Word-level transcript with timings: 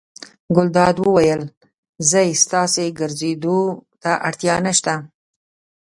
ګلداد 0.55 0.95
وویل: 1.01 1.41
ځئ 2.09 2.29
ستاسې 2.43 2.85
ګرځېدو 2.99 3.57
ته 4.01 4.11
اړتیا 4.27 4.55
نه 4.65 4.73
شته. 4.77 4.95